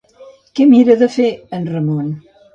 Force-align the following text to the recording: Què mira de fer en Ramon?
Què 0.59 0.65
mira 0.71 0.95
de 1.03 1.11
fer 1.17 1.29
en 1.59 1.71
Ramon? 1.77 2.11